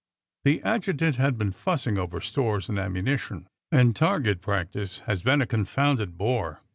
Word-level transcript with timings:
The 0.45 0.63
adjutant 0.63 1.17
has 1.17 1.33
been 1.33 1.51
fussing 1.51 1.99
over 1.99 2.21
stores 2.21 2.69
and 2.69 2.79
ammunition, 2.79 3.47
and 3.71 3.95
target 3.95 4.41
practice 4.41 5.01
has 5.05 5.21
been 5.21 5.41
a 5.41 5.45
confounded 5.45 6.17
bore. 6.17 6.63